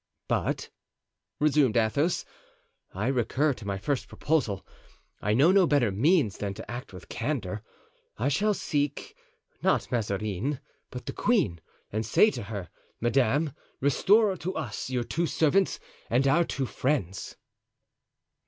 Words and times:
"But," 0.27 0.71
resumed 1.39 1.77
Athos, 1.77 2.25
"I 2.91 3.05
recur 3.05 3.53
to 3.53 3.67
my 3.67 3.77
first 3.77 4.07
proposal. 4.07 4.65
I 5.21 5.35
know 5.35 5.51
no 5.51 5.67
better 5.67 5.91
means 5.91 6.37
than 6.39 6.55
to 6.55 6.71
act 6.71 6.91
with 6.91 7.07
candor. 7.07 7.61
I 8.17 8.27
shall 8.27 8.55
seek, 8.55 9.15
not 9.61 9.91
Mazarin, 9.91 10.59
but 10.89 11.05
the 11.05 11.13
queen, 11.13 11.61
and 11.91 12.03
say 12.03 12.31
to 12.31 12.41
her, 12.41 12.69
'Madame, 12.99 13.53
restore 13.79 14.35
to 14.37 14.55
us 14.55 14.89
your 14.89 15.03
two 15.03 15.27
servants 15.27 15.79
and 16.09 16.27
our 16.27 16.45
two 16.45 16.65
friends. 16.65 17.35